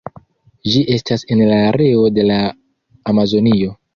Ĝi 0.75 0.79
estas 0.95 1.25
en 1.35 1.43
la 1.51 1.59
areo 1.73 2.09
de 2.17 2.27
la 2.31 2.39
Amazonio. 3.13 3.77